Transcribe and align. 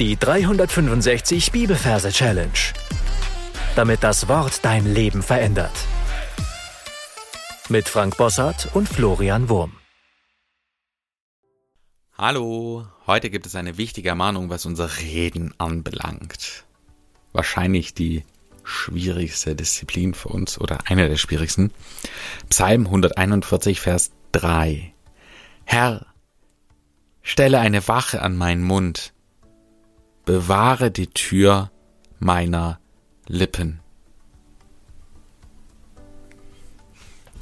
Die 0.00 0.16
365 0.16 1.52
Bibelverse 1.52 2.10
Challenge. 2.10 2.50
Damit 3.76 4.02
das 4.02 4.26
Wort 4.26 4.64
dein 4.64 4.92
Leben 4.92 5.22
verändert. 5.22 5.70
Mit 7.68 7.88
Frank 7.88 8.16
Bossart 8.16 8.74
und 8.74 8.88
Florian 8.88 9.48
Wurm. 9.48 9.76
Hallo, 12.18 12.88
heute 13.06 13.30
gibt 13.30 13.46
es 13.46 13.54
eine 13.54 13.78
wichtige 13.78 14.08
Ermahnung, 14.08 14.50
was 14.50 14.66
unser 14.66 14.98
Reden 14.98 15.54
anbelangt. 15.58 16.64
Wahrscheinlich 17.32 17.94
die 17.94 18.24
schwierigste 18.64 19.54
Disziplin 19.54 20.14
für 20.14 20.30
uns 20.30 20.60
oder 20.60 20.78
eine 20.86 21.08
der 21.08 21.18
schwierigsten. 21.18 21.70
Psalm 22.50 22.86
141, 22.86 23.78
Vers 23.78 24.10
3. 24.32 24.92
Herr, 25.64 26.04
stelle 27.22 27.60
eine 27.60 27.86
Wache 27.86 28.22
an 28.22 28.36
meinen 28.36 28.64
Mund 28.64 29.13
bewahre 30.24 30.90
die 30.90 31.08
Tür 31.08 31.70
meiner 32.18 32.78
Lippen. 33.26 33.80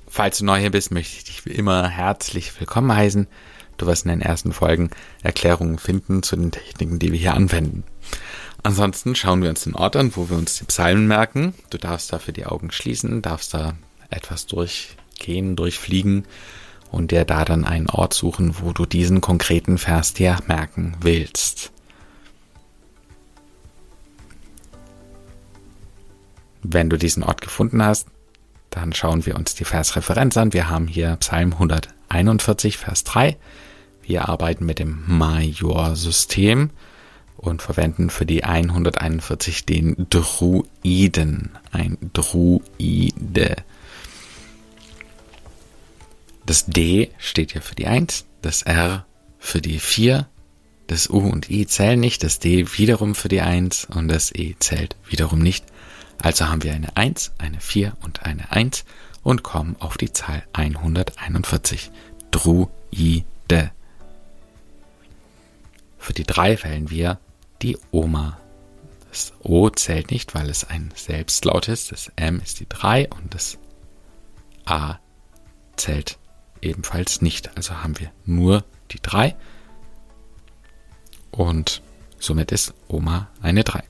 Falls 0.08 0.38
du 0.38 0.44
neu 0.44 0.60
hier 0.60 0.70
bist, 0.70 0.90
möchte 0.90 1.16
ich 1.16 1.24
dich 1.24 1.46
wie 1.46 1.52
immer 1.52 1.88
herzlich 1.88 2.58
willkommen 2.60 2.94
heißen. 2.94 3.28
Du 3.78 3.86
wirst 3.86 4.04
in 4.04 4.10
den 4.10 4.20
ersten 4.20 4.52
Folgen 4.52 4.90
Erklärungen 5.22 5.78
finden 5.78 6.22
zu 6.22 6.36
den 6.36 6.50
Techniken, 6.50 6.98
die 6.98 7.12
wir 7.12 7.18
hier 7.18 7.34
anwenden. 7.34 7.84
Ansonsten 8.62 9.14
schauen 9.14 9.42
wir 9.42 9.48
uns 9.48 9.64
den 9.64 9.74
Ort 9.74 9.96
an, 9.96 10.14
wo 10.14 10.28
wir 10.28 10.36
uns 10.36 10.58
die 10.58 10.64
Psalmen 10.64 11.06
merken. 11.06 11.54
Du 11.70 11.78
darfst 11.78 12.12
dafür 12.12 12.34
die 12.34 12.46
Augen 12.46 12.70
schließen, 12.70 13.22
darfst 13.22 13.54
da 13.54 13.74
etwas 14.10 14.46
durchgehen, 14.46 15.56
durchfliegen 15.56 16.26
und 16.90 17.10
dir 17.10 17.24
da 17.24 17.44
dann 17.44 17.64
einen 17.64 17.88
Ort 17.88 18.12
suchen, 18.12 18.56
wo 18.60 18.72
du 18.72 18.84
diesen 18.84 19.20
konkreten 19.20 19.78
Vers 19.78 20.12
dir 20.12 20.38
merken 20.46 20.96
willst. 21.00 21.71
Wenn 26.62 26.88
du 26.88 26.96
diesen 26.96 27.22
Ort 27.22 27.40
gefunden 27.40 27.82
hast, 27.82 28.08
dann 28.70 28.92
schauen 28.92 29.26
wir 29.26 29.36
uns 29.36 29.54
die 29.54 29.64
Versreferenz 29.64 30.36
an. 30.36 30.52
Wir 30.52 30.70
haben 30.70 30.86
hier 30.86 31.16
Psalm 31.16 31.52
141, 31.52 32.78
Vers 32.78 33.04
3. 33.04 33.36
Wir 34.02 34.28
arbeiten 34.28 34.64
mit 34.64 34.78
dem 34.78 35.02
Major-System 35.06 36.70
und 37.36 37.62
verwenden 37.62 38.10
für 38.10 38.24
die 38.24 38.44
141 38.44 39.66
den 39.66 40.06
Druiden. 40.08 41.50
Ein 41.72 41.98
Druide. 42.12 43.56
Das 46.46 46.66
D 46.66 47.10
steht 47.18 47.52
hier 47.52 47.62
für 47.62 47.74
die 47.74 47.86
1, 47.86 48.24
das 48.40 48.62
R 48.62 49.06
für 49.38 49.60
die 49.60 49.78
4, 49.78 50.28
das 50.86 51.08
U 51.08 51.18
und 51.18 51.50
I 51.50 51.66
zählen 51.66 51.98
nicht, 51.98 52.22
das 52.22 52.38
D 52.38 52.66
wiederum 52.76 53.14
für 53.14 53.28
die 53.28 53.40
1 53.40 53.86
und 53.86 54.08
das 54.08 54.34
E 54.34 54.54
zählt 54.58 54.96
wiederum 55.08 55.40
nicht. 55.40 55.64
Also 56.20 56.48
haben 56.48 56.62
wir 56.62 56.72
eine 56.72 56.96
1, 56.96 57.32
eine 57.38 57.60
4 57.60 57.96
und 58.02 58.22
eine 58.24 58.50
1 58.52 58.84
und 59.22 59.42
kommen 59.42 59.76
auf 59.78 59.96
die 59.96 60.12
Zahl 60.12 60.42
141. 60.52 61.90
Druide. 62.30 63.72
Für 65.98 66.12
die 66.12 66.24
3 66.24 66.62
wählen 66.64 66.90
wir 66.90 67.18
die 67.62 67.78
Oma. 67.90 68.38
Das 69.10 69.32
O 69.40 69.68
zählt 69.68 70.10
nicht, 70.10 70.34
weil 70.34 70.48
es 70.48 70.64
ein 70.64 70.92
Selbstlaut 70.96 71.68
ist. 71.68 71.92
Das 71.92 72.10
M 72.16 72.40
ist 72.40 72.60
die 72.60 72.68
3 72.68 73.08
und 73.10 73.34
das 73.34 73.58
A 74.64 74.98
zählt 75.76 76.18
ebenfalls 76.60 77.20
nicht. 77.20 77.56
Also 77.56 77.82
haben 77.82 77.98
wir 77.98 78.10
nur 78.24 78.64
die 78.90 79.00
3 79.00 79.36
und 81.30 81.82
somit 82.18 82.52
ist 82.52 82.74
Oma 82.88 83.28
eine 83.40 83.64
3. 83.64 83.82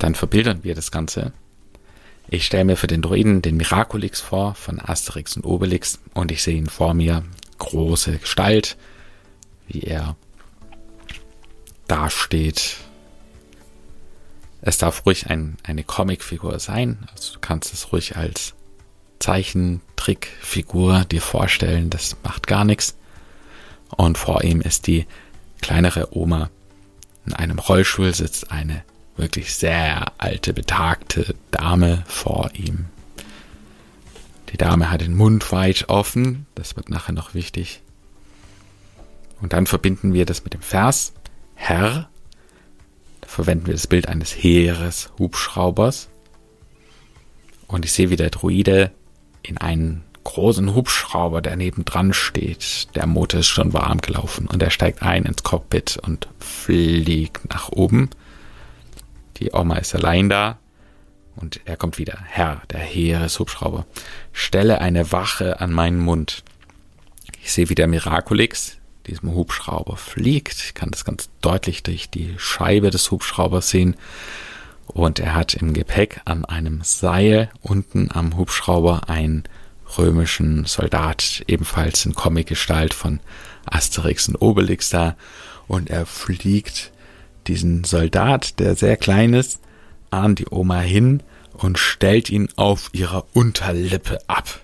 Dann 0.00 0.14
verbildern 0.14 0.64
wir 0.64 0.74
das 0.74 0.90
Ganze. 0.90 1.32
Ich 2.28 2.46
stelle 2.46 2.64
mir 2.64 2.76
für 2.76 2.86
den 2.86 3.02
Druiden 3.02 3.42
den 3.42 3.56
Miraculix 3.56 4.20
vor 4.20 4.54
von 4.54 4.80
Asterix 4.80 5.36
und 5.36 5.44
Obelix 5.44 6.00
und 6.14 6.32
ich 6.32 6.42
sehe 6.42 6.56
ihn 6.56 6.68
vor 6.68 6.94
mir, 6.94 7.22
große 7.58 8.18
Gestalt, 8.18 8.76
wie 9.68 9.82
er 9.82 10.16
dasteht. 11.86 12.78
Es 14.62 14.78
darf 14.78 15.04
ruhig 15.04 15.28
ein, 15.28 15.58
eine 15.64 15.84
Comicfigur 15.84 16.58
sein, 16.60 17.06
also 17.12 17.34
du 17.34 17.40
kannst 17.40 17.74
es 17.74 17.92
ruhig 17.92 18.16
als 18.16 18.54
Zeichentrickfigur 19.18 21.04
dir 21.04 21.20
vorstellen, 21.20 21.90
das 21.90 22.16
macht 22.22 22.46
gar 22.46 22.64
nichts. 22.64 22.96
Und 23.96 24.16
vor 24.16 24.44
ihm 24.44 24.62
ist 24.62 24.86
die 24.86 25.06
kleinere 25.60 26.16
Oma. 26.16 26.48
In 27.26 27.34
einem 27.34 27.58
Rollstuhl 27.58 28.14
sitzt 28.14 28.50
eine 28.50 28.82
wirklich 29.20 29.54
sehr 29.54 30.12
alte, 30.18 30.52
betagte 30.52 31.34
Dame 31.50 32.02
vor 32.06 32.50
ihm. 32.54 32.86
Die 34.52 34.56
Dame 34.56 34.90
hat 34.90 35.00
den 35.00 35.14
Mund 35.14 35.52
weit 35.52 35.88
offen, 35.88 36.46
das 36.54 36.76
wird 36.76 36.90
nachher 36.90 37.12
noch 37.12 37.34
wichtig. 37.34 37.82
Und 39.40 39.52
dann 39.52 39.66
verbinden 39.66 40.12
wir 40.12 40.26
das 40.26 40.44
mit 40.44 40.54
dem 40.54 40.62
Vers 40.62 41.12
Herr. 41.54 42.08
Da 43.20 43.28
verwenden 43.28 43.66
wir 43.66 43.74
das 43.74 43.86
Bild 43.86 44.08
eines 44.08 44.32
Heeres 44.32 45.10
Hubschraubers. 45.18 46.08
Und 47.66 47.84
ich 47.84 47.92
sehe, 47.92 48.10
wie 48.10 48.16
der 48.16 48.30
Druide 48.30 48.90
in 49.42 49.58
einen 49.58 50.02
großen 50.24 50.74
Hubschrauber, 50.74 51.40
der 51.40 51.56
nebendran 51.56 52.12
steht. 52.12 52.94
Der 52.94 53.06
Motor 53.06 53.40
ist 53.40 53.48
schon 53.48 53.72
warm 53.72 54.00
gelaufen 54.00 54.46
und 54.46 54.62
er 54.62 54.70
steigt 54.70 55.02
ein 55.02 55.24
ins 55.24 55.42
Cockpit 55.42 55.98
und 56.02 56.28
fliegt 56.38 57.48
nach 57.48 57.70
oben. 57.70 58.10
Die 59.40 59.52
Oma 59.52 59.76
ist 59.76 59.94
allein 59.94 60.28
da. 60.28 60.58
Und 61.36 61.60
er 61.64 61.76
kommt 61.76 61.98
wieder. 61.98 62.18
Herr, 62.26 62.62
der 62.70 62.80
Heereshubschrauber, 62.80 63.86
stelle 64.32 64.80
eine 64.80 65.10
Wache 65.12 65.60
an 65.60 65.72
meinen 65.72 65.98
Mund. 65.98 66.42
Ich 67.42 67.52
sehe, 67.52 67.68
wie 67.68 67.74
der 67.74 67.86
Miraculix 67.86 68.76
diesem 69.06 69.34
Hubschrauber 69.34 69.96
fliegt. 69.96 70.62
Ich 70.62 70.74
kann 70.74 70.90
das 70.90 71.04
ganz 71.04 71.30
deutlich 71.40 71.82
durch 71.82 72.10
die 72.10 72.34
Scheibe 72.36 72.90
des 72.90 73.10
Hubschraubers 73.10 73.70
sehen. 73.70 73.96
Und 74.86 75.18
er 75.18 75.34
hat 75.34 75.54
im 75.54 75.72
Gepäck 75.72 76.20
an 76.24 76.44
einem 76.44 76.82
Seil 76.82 77.50
unten 77.62 78.10
am 78.12 78.36
Hubschrauber 78.36 79.08
einen 79.08 79.44
römischen 79.96 80.64
Soldat, 80.66 81.42
ebenfalls 81.46 82.04
in 82.04 82.14
Comicgestalt 82.14 82.92
von 82.92 83.20
Asterix 83.66 84.28
und 84.28 84.36
Obelix 84.36 84.90
da. 84.90 85.16
Und 85.68 85.90
er 85.90 86.06
fliegt 86.06 86.92
diesen 87.50 87.82
Soldat, 87.82 88.60
der 88.60 88.76
sehr 88.76 88.96
klein 88.96 89.34
ist, 89.34 89.58
an 90.10 90.36
die 90.36 90.46
Oma 90.48 90.78
hin 90.80 91.20
und 91.52 91.78
stellt 91.78 92.30
ihn 92.30 92.48
auf 92.54 92.90
ihrer 92.92 93.26
Unterlippe 93.34 94.20
ab. 94.28 94.60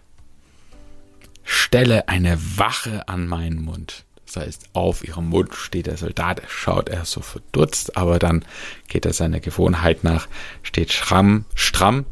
Stelle 1.42 2.08
eine 2.08 2.38
Wache 2.56 3.08
an 3.08 3.26
meinen 3.26 3.60
Mund. 3.60 4.04
Das 4.24 4.36
heißt, 4.36 4.66
auf 4.72 5.06
ihrem 5.06 5.28
Mund 5.30 5.54
steht 5.54 5.86
der 5.86 5.96
Soldat, 5.96 6.38
er 6.38 6.48
schaut 6.48 6.88
erst 6.88 7.12
so 7.12 7.22
verdutzt, 7.22 7.96
aber 7.96 8.20
dann 8.20 8.44
geht 8.86 9.04
er 9.04 9.12
seiner 9.12 9.40
Gewohnheit 9.40 10.04
nach, 10.04 10.28
steht 10.62 10.92
schramm, 10.92 11.44
stramm, 11.56 12.06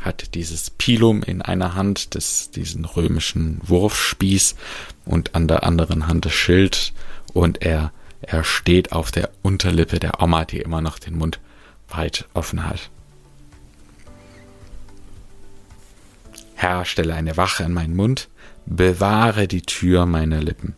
hat 0.00 0.34
dieses 0.34 0.70
Pilum 0.70 1.22
in 1.22 1.42
einer 1.42 1.74
Hand, 1.76 2.14
des, 2.14 2.50
diesen 2.50 2.84
römischen 2.84 3.60
Wurfspieß 3.62 4.56
und 5.04 5.36
an 5.36 5.46
der 5.46 5.62
anderen 5.62 6.08
Hand 6.08 6.24
das 6.24 6.32
Schild 6.32 6.92
und 7.32 7.62
er 7.62 7.92
er 8.22 8.44
steht 8.44 8.92
auf 8.92 9.10
der 9.10 9.30
Unterlippe 9.42 9.98
der 9.98 10.22
Oma, 10.22 10.44
die 10.44 10.60
immer 10.60 10.80
noch 10.80 10.98
den 10.98 11.18
Mund 11.18 11.40
weit 11.88 12.26
offen 12.34 12.64
hat. 12.64 12.90
Herr, 16.54 16.84
stelle 16.84 17.14
eine 17.14 17.36
Wache 17.36 17.64
an 17.64 17.72
meinen 17.72 17.96
Mund, 17.96 18.28
bewahre 18.66 19.48
die 19.48 19.62
Tür 19.62 20.06
meiner 20.06 20.40
Lippen. 20.40 20.76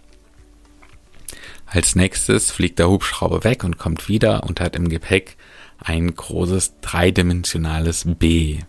Als 1.66 1.94
nächstes 1.94 2.50
fliegt 2.50 2.78
der 2.78 2.88
Hubschrauber 2.88 3.44
weg 3.44 3.64
und 3.64 3.79
kommt 3.79 4.08
wieder 4.08 4.44
und 4.44 4.61
hat 4.61 4.76
im 4.76 4.88
Gepäck 4.88 5.37
ein 5.79 6.14
großes 6.14 6.81
dreidimensionales 6.81 8.05
B. 8.06 8.61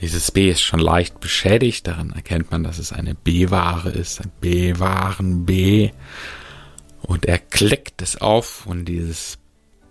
Dieses 0.00 0.30
B 0.30 0.50
ist 0.50 0.62
schon 0.62 0.80
leicht 0.80 1.20
beschädigt, 1.20 1.86
daran 1.86 2.10
erkennt 2.10 2.50
man, 2.50 2.64
dass 2.64 2.78
es 2.78 2.92
eine 2.92 3.14
B-Ware 3.14 3.90
ist, 3.90 4.20
ein 4.20 4.32
B-Waren 4.40 5.46
B. 5.46 5.90
Und 7.10 7.26
er 7.26 7.38
klickt 7.38 8.02
es 8.02 8.20
auf 8.20 8.66
und 8.66 8.84
dieses 8.84 9.38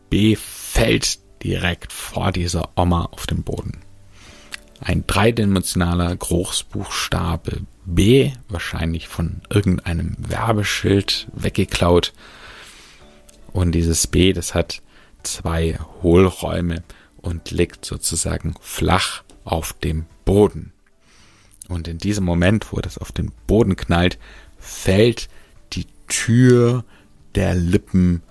B 0.09 0.37
fällt 0.37 1.19
direkt 1.43 1.91
vor 1.91 2.31
dieser 2.31 2.69
Oma 2.77 3.09
auf 3.11 3.27
den 3.27 3.43
Boden. 3.43 3.81
Ein 4.79 5.03
dreidimensionaler 5.05 6.15
Großbuchstabe 6.15 7.63
B, 7.83 8.31
wahrscheinlich 8.47 9.09
von 9.09 9.41
irgendeinem 9.49 10.15
Werbeschild 10.17 11.27
weggeklaut. 11.33 12.13
Und 13.51 13.73
dieses 13.73 14.07
B, 14.07 14.31
das 14.31 14.55
hat 14.55 14.81
zwei 15.21 15.77
Hohlräume 16.01 16.83
und 17.17 17.51
liegt 17.51 17.83
sozusagen 17.83 18.55
flach 18.61 19.23
auf 19.43 19.73
dem 19.73 20.05
Boden. 20.23 20.71
Und 21.67 21.89
in 21.89 21.97
diesem 21.97 22.23
Moment, 22.23 22.71
wo 22.71 22.79
das 22.79 22.97
auf 22.97 23.11
den 23.11 23.33
Boden 23.45 23.75
knallt, 23.75 24.17
fällt 24.57 25.27
die 25.73 25.85
Tür 26.07 26.85
der 27.35 27.55
Lippen 27.55 28.21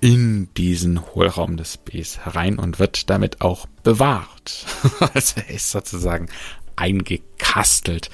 in 0.00 0.52
diesen 0.54 1.14
Hohlraum 1.14 1.56
des 1.56 1.76
Bs 1.76 2.24
herein 2.24 2.58
und 2.58 2.78
wird 2.78 3.08
damit 3.08 3.40
auch 3.40 3.66
bewahrt. 3.84 4.66
also 5.14 5.40
er 5.40 5.50
ist 5.54 5.70
sozusagen 5.70 6.28
eingekastelt 6.76 8.10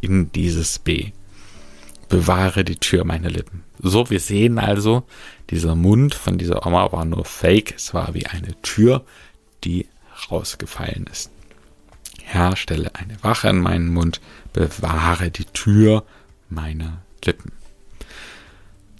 in 0.00 0.30
dieses 0.32 0.78
B. 0.78 1.10
Bewahre 2.08 2.62
die 2.62 2.76
Tür, 2.76 3.04
meine 3.04 3.28
Lippen. 3.28 3.64
So, 3.80 4.08
wir 4.08 4.20
sehen 4.20 4.60
also, 4.60 5.02
dieser 5.50 5.74
Mund 5.74 6.14
von 6.14 6.38
dieser 6.38 6.64
Oma 6.64 6.92
war 6.92 7.04
nur 7.04 7.24
fake. 7.24 7.74
Es 7.74 7.92
war 7.92 8.14
wie 8.14 8.26
eine 8.26 8.60
Tür, 8.62 9.04
die 9.64 9.88
rausgefallen 10.30 11.06
ist. 11.10 11.30
Herr, 12.22 12.56
stelle 12.56 12.94
eine 12.94 13.22
Wache 13.22 13.48
in 13.48 13.58
meinen 13.58 13.92
Mund, 13.92 14.20
bewahre 14.52 15.30
die 15.30 15.44
Tür 15.44 16.04
meiner 16.48 17.02
Lippen. 17.24 17.52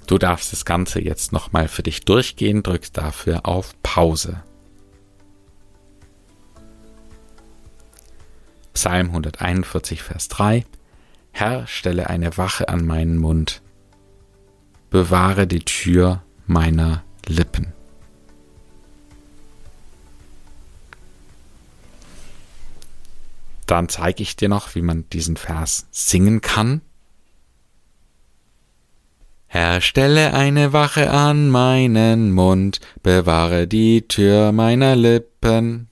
Du 0.07 0.19
darfst 0.19 0.53
das 0.53 0.65
Ganze 0.65 1.01
jetzt 1.01 1.33
nochmal 1.33 1.69
für 1.69 1.83
dich 1.83 2.05
durchgehen, 2.05 2.63
drückst 2.63 2.97
dafür 2.97 3.47
auf 3.47 3.75
Pause. 3.83 4.43
Psalm 8.73 9.09
141, 9.09 10.03
Vers 10.03 10.29
3 10.29 10.65
Herr, 11.39 11.67
stelle 11.67 12.09
eine 12.09 12.39
Wache 12.39 12.71
an 12.71 12.87
meinen 12.87 13.19
Mund, 13.19 13.61
bewahre 14.89 15.47
die 15.47 15.61
Tür 15.61 16.23
meiner 16.47 17.05
Lippen. 17.27 17.75
Dann 23.67 23.91
zeige 23.91 24.23
ich 24.23 24.37
dir 24.37 24.49
noch, 24.49 24.75
wie 24.75 24.81
man 24.81 25.11
diesen 25.11 25.37
Vers 25.37 25.89
singen 25.91 26.41
kann. 26.41 26.81
Herr, 29.57 29.81
stelle 29.81 30.35
eine 30.35 30.75
Wache 30.75 31.11
an 31.11 31.49
meinen 31.49 32.31
Mund, 32.31 32.79
bewahre 33.03 33.67
die 33.67 34.07
Tür 34.07 34.53
meiner 34.53 34.97
Lippen. 34.97 35.89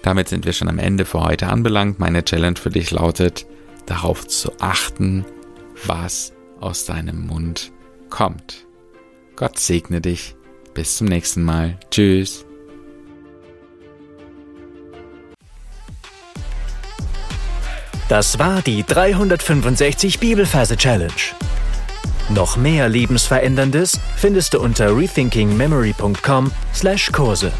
Damit 0.00 0.30
sind 0.30 0.46
wir 0.46 0.54
schon 0.54 0.70
am 0.70 0.78
Ende 0.78 1.04
für 1.04 1.20
heute 1.20 1.48
anbelangt. 1.48 1.98
Meine 1.98 2.24
Challenge 2.24 2.56
für 2.56 2.70
dich 2.70 2.90
lautet, 2.90 3.44
darauf 3.84 4.26
zu 4.26 4.50
achten, 4.60 5.26
was 5.84 6.32
aus 6.58 6.86
deinem 6.86 7.26
Mund 7.26 7.70
kommt. 8.08 8.66
Gott 9.36 9.58
segne 9.58 10.00
dich. 10.00 10.36
Bis 10.72 10.96
zum 10.96 11.06
nächsten 11.06 11.42
Mal. 11.42 11.78
Tschüss. 11.90 12.46
Das 18.08 18.38
war 18.38 18.62
die 18.62 18.84
365 18.84 20.18
Bibelferse 20.18 20.76
Challenge. 20.76 21.12
Noch 22.28 22.56
mehr 22.56 22.88
Lebensveränderndes 22.88 23.98
findest 24.16 24.54
du 24.54 24.60
unter 24.60 24.96
rethinkingmemory.com/Kurse. 24.96 27.52